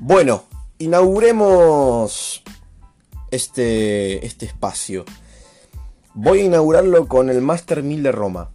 [0.00, 0.44] Bueno,
[0.78, 2.44] inauguremos
[3.32, 5.04] este, este espacio.
[6.14, 8.50] Voy a inaugurarlo con el Master 1000 de Roma.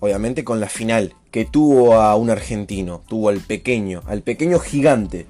[0.00, 5.24] Obviamente con la final, que tuvo a un argentino, tuvo al pequeño, al pequeño gigante,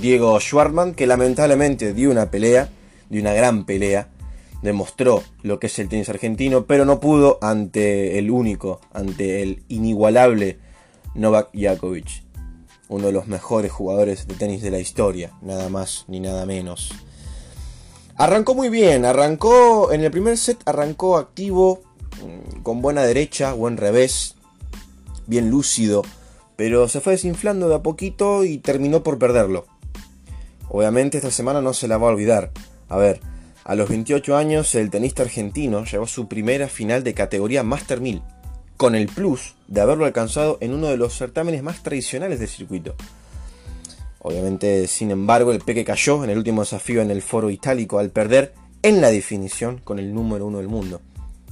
[0.00, 2.68] Diego Schwartman, que lamentablemente dio una pelea,
[3.10, 4.08] dio una gran pelea,
[4.60, 9.62] demostró lo que es el tenis argentino, pero no pudo ante el único, ante el
[9.68, 10.58] inigualable
[11.14, 12.24] Novak Djokovic,
[12.88, 16.92] uno de los mejores jugadores de tenis de la historia, nada más ni nada menos.
[18.16, 21.82] Arrancó muy bien, arrancó en el primer set, arrancó activo,
[22.22, 24.36] mm, con buena derecha, buen revés,
[25.26, 26.02] bien lúcido,
[26.56, 29.66] pero se fue desinflando de a poquito y terminó por perderlo.
[30.68, 32.50] Obviamente esta semana no se la va a olvidar.
[32.88, 33.20] A ver,
[33.64, 38.00] a los 28 años el tenista argentino llegó a su primera final de categoría Master
[38.00, 38.22] 1000,
[38.82, 42.96] con el plus de haberlo alcanzado en uno de los certámenes más tradicionales del circuito.
[44.18, 48.10] Obviamente, sin embargo, el Peque cayó en el último desafío en el foro itálico al
[48.10, 51.00] perder en la definición con el número uno del mundo.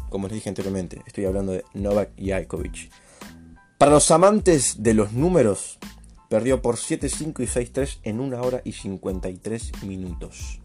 [0.08, 2.90] Como les dije anteriormente, estoy hablando de Novak Djokovic.
[3.78, 5.78] Para los amantes de los números,
[6.28, 10.58] perdió por 7-5 y 6-3 en 1 hora y 53 minutos.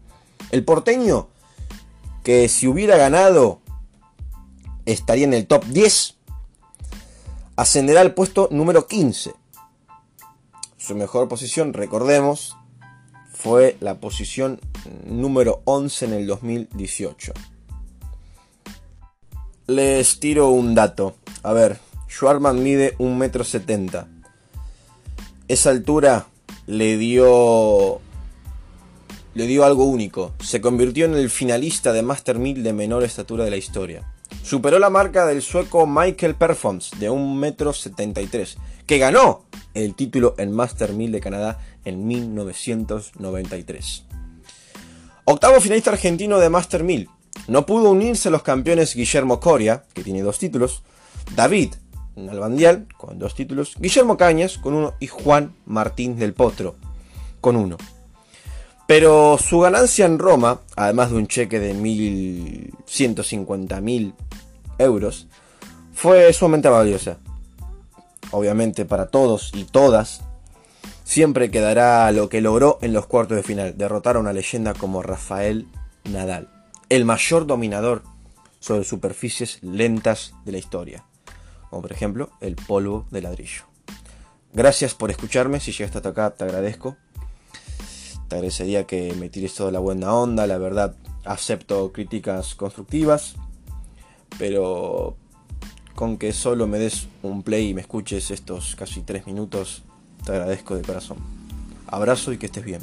[0.50, 1.28] El porteño,
[2.24, 3.60] que si hubiera ganado
[4.84, 6.15] estaría en el top 10,
[7.56, 9.34] ascenderá al puesto número 15
[10.86, 12.56] su mejor posición, recordemos,
[13.32, 14.60] fue la posición
[15.04, 17.32] número 11 en el 2018.
[19.66, 21.16] Les tiro un dato.
[21.42, 24.22] A ver, Schwarman mide 1,70 m.
[25.48, 26.28] Esa altura
[26.68, 28.00] le dio
[29.34, 30.34] le dio algo único.
[30.38, 34.14] Se convirtió en el finalista de Master 1000 de menor estatura de la historia.
[34.46, 38.46] Superó la marca del sueco Michael Performs de 1,73 m,
[38.86, 39.42] que ganó
[39.74, 44.04] el título en Master 1000 de Canadá en 1993.
[45.24, 47.08] Octavo finalista argentino de Master 1000.
[47.48, 50.84] No pudo unirse a los campeones Guillermo Coria, que tiene dos títulos,
[51.34, 51.74] David
[52.14, 56.76] Nalbandial, con dos títulos, Guillermo Cañas, con uno, y Juan Martín del Potro,
[57.40, 57.78] con uno.
[58.86, 64.14] Pero su ganancia en Roma, además de un cheque de 1.150.000
[64.78, 65.28] euros,
[65.92, 67.18] fue sumamente valiosa
[68.30, 70.22] obviamente para todos y todas,
[71.04, 75.02] siempre quedará lo que logró en los cuartos de final, derrotar a una leyenda como
[75.02, 75.66] Rafael
[76.04, 76.48] Nadal,
[76.88, 78.02] el mayor dominador
[78.60, 81.04] sobre superficies lentas de la historia,
[81.70, 83.64] como por ejemplo el polvo de ladrillo.
[84.52, 86.96] Gracias por escucharme, si llegaste hasta acá te agradezco.
[88.28, 93.36] Te agradecería que me tires toda la buena onda, la verdad acepto críticas constructivas,
[94.38, 95.16] pero
[95.94, 99.82] con que solo me des un play y me escuches estos casi tres minutos,
[100.24, 101.18] te agradezco de corazón.
[101.86, 102.82] Abrazo y que estés bien.